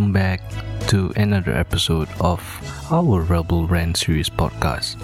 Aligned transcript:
welcome 0.00 0.12
back 0.14 0.40
to 0.88 1.12
another 1.16 1.52
episode 1.52 2.08
of 2.20 2.40
our 2.90 3.20
Rebel 3.20 3.66
Rant 3.66 3.98
series 3.98 4.30
podcast. 4.30 4.96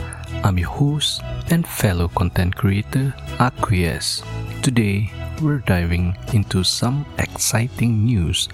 I'm 0.43 0.57
your 0.57 0.71
host 0.71 1.21
and 1.51 1.69
fellow 1.69 2.09
content 2.09 2.57
creator, 2.57 3.13
Acquiesce. 3.39 4.23
Today, 4.63 5.13
we're 5.43 5.59
diving 5.59 6.17
into 6.33 6.65
some 6.65 7.05
exciting 7.19 8.07
news 8.07 8.49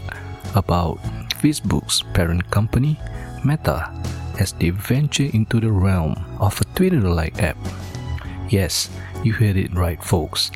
about 0.57 0.99
Facebook's 1.39 2.03
parent 2.13 2.51
company, 2.51 2.99
Meta, 3.45 3.95
as 4.41 4.51
they 4.55 4.71
venture 4.71 5.31
into 5.33 5.61
the 5.61 5.71
realm 5.71 6.17
of 6.41 6.61
a 6.61 6.65
Twitter 6.75 7.03
like 7.03 7.41
app. 7.41 7.57
Yes, 8.49 8.91
you 9.23 9.33
heard 9.33 9.57
it 9.57 9.73
right, 9.75 10.03
folks. 10.03 10.51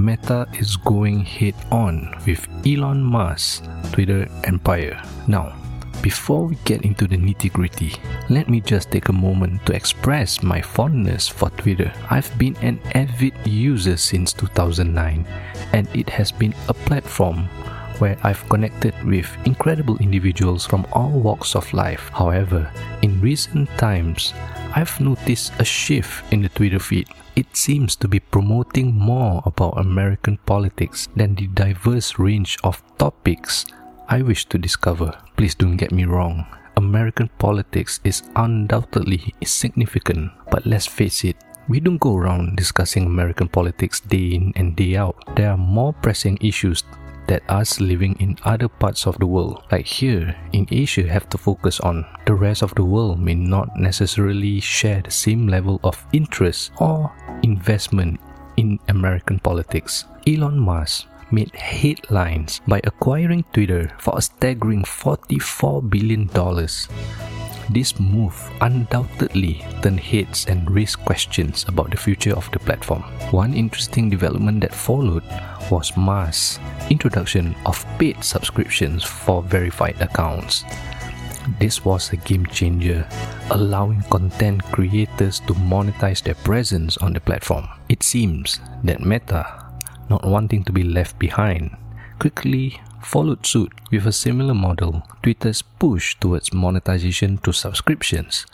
Meta 0.00 0.48
is 0.58 0.76
going 0.76 1.20
head 1.20 1.54
on 1.70 2.10
with 2.26 2.48
Elon 2.66 3.02
Musk's 3.02 3.68
Twitter 3.92 4.26
empire. 4.44 4.98
Now, 5.28 5.54
before 6.00 6.46
we 6.46 6.56
get 6.64 6.86
into 6.86 7.06
the 7.06 7.18
nitty 7.18 7.52
gritty, 7.52 7.92
let 8.30 8.48
me 8.48 8.62
just 8.62 8.90
take 8.90 9.10
a 9.10 9.12
moment 9.12 9.66
to 9.66 9.74
express 9.74 10.42
my 10.42 10.62
fondness 10.62 11.28
for 11.28 11.50
Twitter. 11.50 11.92
I've 12.08 12.32
been 12.38 12.56
an 12.62 12.80
avid 12.94 13.34
user 13.44 13.98
since 13.98 14.32
2009, 14.32 15.26
and 15.74 15.86
it 15.94 16.08
has 16.08 16.32
been 16.32 16.54
a 16.68 16.72
platform 16.72 17.50
where 18.00 18.18
I've 18.22 18.48
connected 18.48 18.94
with 19.04 19.28
incredible 19.44 19.96
individuals 19.98 20.66
from 20.66 20.86
all 20.92 21.10
walks 21.10 21.54
of 21.54 21.72
life. 21.72 22.10
However, 22.12 22.72
in 23.02 23.20
recent 23.20 23.68
times, 23.78 24.34
I've 24.74 24.98
noticed 25.00 25.52
a 25.58 25.64
shift 25.64 26.24
in 26.32 26.42
the 26.42 26.48
Twitter 26.48 26.78
feed. 26.78 27.08
It 27.36 27.56
seems 27.56 27.94
to 27.96 28.08
be 28.08 28.20
promoting 28.20 28.94
more 28.94 29.42
about 29.44 29.78
American 29.78 30.38
politics 30.46 31.08
than 31.14 31.34
the 31.34 31.46
diverse 31.48 32.18
range 32.18 32.58
of 32.64 32.82
topics 32.98 33.66
I 34.08 34.22
wish 34.22 34.46
to 34.46 34.58
discover. 34.58 35.14
Please 35.36 35.54
don't 35.54 35.76
get 35.76 35.92
me 35.92 36.04
wrong. 36.04 36.46
American 36.76 37.28
politics 37.38 38.00
is 38.02 38.22
undoubtedly 38.34 39.34
significant, 39.44 40.32
but 40.50 40.66
let's 40.66 40.86
face 40.86 41.24
it, 41.24 41.36
we 41.68 41.78
don't 41.78 41.98
go 41.98 42.16
around 42.16 42.56
discussing 42.56 43.06
American 43.06 43.46
politics 43.46 44.00
day 44.00 44.34
in 44.34 44.52
and 44.56 44.74
day 44.74 44.96
out. 44.96 45.14
There 45.36 45.50
are 45.50 45.56
more 45.56 45.92
pressing 45.92 46.38
issues 46.40 46.82
that 47.30 47.46
us 47.46 47.78
living 47.78 48.18
in 48.18 48.36
other 48.42 48.66
parts 48.66 49.06
of 49.06 49.16
the 49.22 49.26
world, 49.26 49.62
like 49.70 49.86
here 49.86 50.34
in 50.52 50.66
Asia, 50.70 51.06
have 51.06 51.30
to 51.30 51.38
focus 51.38 51.78
on. 51.78 52.04
The 52.26 52.34
rest 52.34 52.62
of 52.62 52.74
the 52.74 52.84
world 52.84 53.22
may 53.22 53.38
not 53.38 53.78
necessarily 53.78 54.58
share 54.58 55.00
the 55.00 55.14
same 55.14 55.46
level 55.46 55.78
of 55.86 55.94
interest 56.12 56.72
or 56.82 57.14
investment 57.46 58.18
in 58.58 58.80
American 58.88 59.38
politics. 59.38 60.04
Elon 60.26 60.58
Musk 60.58 61.06
made 61.30 61.54
headlines 61.54 62.60
by 62.66 62.80
acquiring 62.82 63.44
Twitter 63.54 63.94
for 63.98 64.18
a 64.18 64.22
staggering 64.22 64.82
$44 64.82 65.88
billion. 65.88 66.26
This 67.72 68.00
move 68.00 68.34
undoubtedly 68.60 69.64
turned 69.80 70.00
heads 70.00 70.46
and 70.48 70.68
raised 70.68 70.98
questions 71.04 71.64
about 71.68 71.92
the 71.92 71.96
future 71.96 72.34
of 72.34 72.50
the 72.50 72.58
platform. 72.58 73.02
One 73.30 73.54
interesting 73.54 74.10
development 74.10 74.62
that 74.62 74.74
followed 74.74 75.22
was 75.70 75.96
Musk's 75.96 76.58
introduction 76.90 77.54
of 77.66 77.86
paid 77.96 78.24
subscriptions 78.24 79.04
for 79.04 79.40
verified 79.42 80.02
accounts. 80.02 80.64
This 81.60 81.84
was 81.84 82.10
a 82.10 82.16
game 82.16 82.44
changer, 82.46 83.06
allowing 83.50 84.02
content 84.10 84.64
creators 84.72 85.38
to 85.46 85.54
monetize 85.54 86.24
their 86.24 86.34
presence 86.42 86.96
on 86.98 87.12
the 87.12 87.20
platform. 87.20 87.68
It 87.88 88.02
seems 88.02 88.58
that 88.82 89.00
Meta, 89.00 89.46
not 90.08 90.26
wanting 90.26 90.64
to 90.64 90.72
be 90.72 90.82
left 90.82 91.20
behind, 91.20 91.76
quickly 92.18 92.80
followed 93.02 93.46
suit 93.46 93.72
with 93.90 94.06
a 94.06 94.12
similar 94.12 94.54
model. 94.54 95.02
Twitter's 95.22 95.62
push 95.62 96.16
towards 96.16 96.52
monetization 96.52 97.38
to 97.38 97.52
subscriptions, 97.52 98.46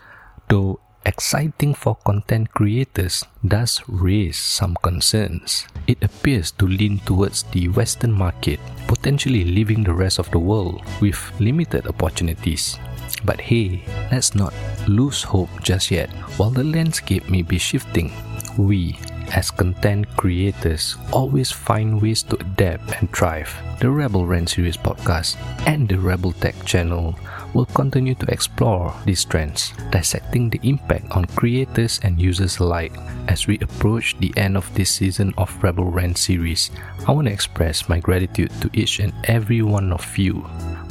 though 0.49 0.81
exciting 1.07 1.73
for 1.73 1.95
content 2.05 2.53
creators, 2.53 3.25
does 3.47 3.81
raise 3.87 4.37
some 4.37 4.77
concerns. 4.83 5.67
It 5.87 6.03
appears 6.03 6.51
to 6.53 6.67
lean 6.67 6.99
towards 6.99 7.45
the 7.45 7.69
Western 7.69 8.13
market, 8.13 8.59
potentially 8.89 9.45
leaving 9.45 9.85
the 9.85 9.95
rest 9.95 10.19
of 10.19 10.31
the 10.33 10.41
world 10.41 10.83
with 11.01 11.19
limited 11.39 11.87
opportunities. 11.87 12.79
But 13.25 13.41
hey, 13.41 13.85
let's 14.11 14.35
not 14.35 14.53
lose 14.89 15.23
hope 15.23 15.51
just 15.63 15.91
yet. 15.91 16.11
While 16.39 16.51
the 16.51 16.65
landscape 16.65 17.31
may 17.31 17.43
be 17.43 17.59
shifting, 17.59 18.13
we 18.59 18.99
as 19.33 19.51
content 19.51 20.07
creators 20.17 20.97
always 21.13 21.51
find 21.51 22.01
ways 22.01 22.23
to 22.25 22.37
adapt 22.41 23.01
and 23.01 23.11
thrive. 23.13 23.53
The 23.81 23.91
Rebel 23.91 24.27
Rant 24.27 24.51
series 24.51 24.77
podcast 24.77 25.37
and 25.67 25.89
the 25.89 25.99
Rebel 25.99 26.33
Tech 26.33 26.55
channel 26.65 27.19
will 27.53 27.67
continue 27.67 28.15
to 28.15 28.27
explore 28.27 28.95
these 29.05 29.25
trends, 29.25 29.73
dissecting 29.91 30.51
the 30.51 30.61
impact 30.63 31.11
on 31.11 31.25
creators 31.25 32.01
and 32.03 32.21
users 32.21 32.59
alike. 32.59 32.93
As 33.29 33.47
we 33.47 33.59
approach 33.59 34.17
the 34.19 34.33
end 34.37 34.57
of 34.57 34.73
this 34.75 34.91
season 34.91 35.33
of 35.39 35.53
Rebel 35.63 35.87
Rant 35.87 36.19
series, 36.19 36.71
I 37.09 37.13
want 37.13 37.29
to 37.29 37.33
express 37.33 37.89
my 37.89 37.99
gratitude 37.99 38.53
to 38.61 38.71
each 38.73 39.01
and 39.01 39.13
every 39.25 39.63
one 39.63 39.93
of 39.93 40.19
you, 40.19 40.45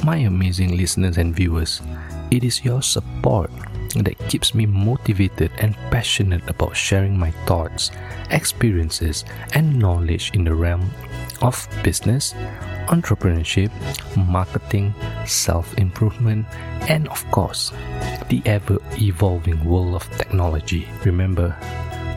my 0.04 0.18
amazing 0.18 0.76
listeners 0.76 1.18
and 1.18 1.34
viewers. 1.34 1.82
It 2.30 2.42
is 2.42 2.64
your 2.64 2.82
support 2.82 3.50
that 3.94 4.18
keeps 4.28 4.54
me 4.54 4.66
motivated 4.66 5.50
and 5.58 5.74
passionate 5.90 6.48
about 6.48 6.76
sharing 6.76 7.18
my 7.18 7.30
thoughts, 7.46 7.90
experiences, 8.30 9.24
and 9.54 9.78
knowledge 9.78 10.30
in 10.34 10.44
the 10.44 10.54
realm 10.54 10.90
of 11.42 11.68
business, 11.82 12.34
entrepreneurship, 12.88 13.70
marketing, 14.16 14.94
self 15.26 15.76
improvement, 15.78 16.46
and 16.88 17.08
of 17.08 17.28
course, 17.30 17.72
the 18.28 18.42
ever 18.44 18.78
evolving 18.98 19.64
world 19.64 19.94
of 19.94 20.10
technology. 20.16 20.88
Remember, 21.04 21.56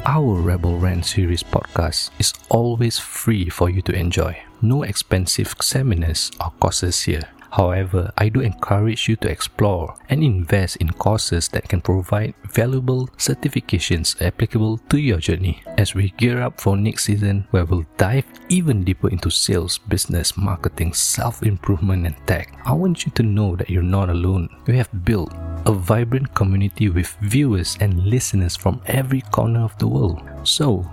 our 0.05 0.35
Rebel 0.39 0.77
Rant 0.77 1.05
series 1.05 1.43
podcast 1.43 2.11
is 2.19 2.33
always 2.49 2.97
free 2.97 3.49
for 3.49 3.69
you 3.69 3.81
to 3.83 3.93
enjoy. 3.93 4.37
No 4.61 4.83
expensive 4.83 5.55
seminars 5.61 6.31
or 6.39 6.51
courses 6.59 7.03
here. 7.03 7.29
However, 7.51 8.11
I 8.17 8.29
do 8.29 8.41
encourage 8.41 9.07
you 9.07 9.15
to 9.17 9.29
explore 9.29 9.95
and 10.09 10.23
invest 10.23 10.77
in 10.77 10.89
courses 10.91 11.47
that 11.49 11.67
can 11.67 11.81
provide 11.81 12.33
valuable 12.43 13.07
certifications 13.17 14.21
applicable 14.21 14.77
to 14.89 14.97
your 14.97 15.17
journey. 15.17 15.63
As 15.77 15.95
we 15.95 16.13
gear 16.17 16.41
up 16.41 16.61
for 16.61 16.77
next 16.77 17.05
season, 17.05 17.47
where 17.51 17.65
we'll 17.65 17.85
dive 17.97 18.25
even 18.49 18.83
deeper 18.83 19.09
into 19.09 19.29
sales, 19.29 19.77
business, 19.77 20.37
marketing, 20.37 20.93
self 20.93 21.43
improvement, 21.43 22.05
and 22.05 22.15
tech, 22.27 22.57
I 22.65 22.73
want 22.73 23.05
you 23.05 23.11
to 23.13 23.23
know 23.23 23.55
that 23.55 23.69
you're 23.69 23.83
not 23.83 24.09
alone. 24.09 24.49
We 24.67 24.77
have 24.77 25.05
built 25.05 25.33
a 25.65 25.71
vibrant 25.71 26.33
community 26.35 26.89
with 26.89 27.15
viewers 27.21 27.77
and 27.79 28.05
listeners 28.05 28.55
from 28.55 28.81
every 28.85 29.21
corner 29.21 29.61
of 29.61 29.77
the 29.77 29.87
world. 29.87 30.21
So, 30.43 30.89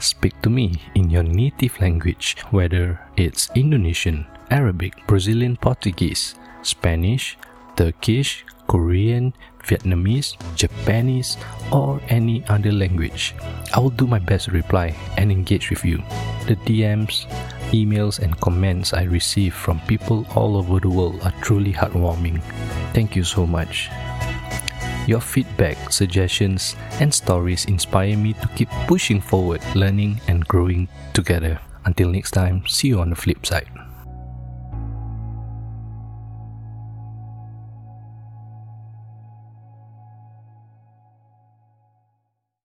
speak 0.00 0.40
to 0.42 0.50
me 0.50 0.80
in 0.94 1.10
your 1.10 1.22
native 1.22 1.80
language, 1.80 2.36
whether 2.50 3.00
it's 3.16 3.50
Indonesian, 3.54 4.26
Arabic, 4.50 5.06
Brazilian 5.06 5.56
Portuguese, 5.56 6.34
Spanish, 6.62 7.38
Turkish, 7.76 8.44
Korean, 8.66 9.32
Vietnamese, 9.64 10.36
Japanese, 10.56 11.36
or 11.72 12.00
any 12.08 12.44
other 12.48 12.72
language. 12.72 13.34
I 13.74 13.80
will 13.80 13.90
do 13.90 14.06
my 14.06 14.18
best 14.18 14.46
to 14.46 14.52
reply 14.52 14.96
and 15.16 15.30
engage 15.30 15.70
with 15.70 15.84
you. 15.84 15.98
The 16.46 16.56
DMs, 16.64 17.26
emails, 17.70 18.18
and 18.18 18.38
comments 18.40 18.92
I 18.92 19.04
receive 19.04 19.54
from 19.54 19.80
people 19.86 20.26
all 20.34 20.56
over 20.56 20.80
the 20.80 20.88
world 20.88 21.20
are 21.22 21.34
truly 21.42 21.72
heartwarming. 21.72 22.42
Thank 22.94 23.14
you 23.16 23.24
so 23.24 23.46
much. 23.46 23.90
Your 25.10 25.20
feedback, 25.20 25.90
suggestions, 25.90 26.76
and 27.00 27.12
stories 27.12 27.64
inspire 27.64 28.16
me 28.16 28.32
to 28.34 28.46
keep 28.54 28.70
pushing 28.86 29.20
forward, 29.20 29.60
learning, 29.74 30.20
and 30.28 30.46
growing 30.46 30.86
together. 31.14 31.58
Until 31.84 32.10
next 32.10 32.30
time, 32.30 32.64
see 32.68 32.94
you 32.94 33.00
on 33.00 33.10
the 33.10 33.16
flip 33.16 33.44
side. 33.44 33.79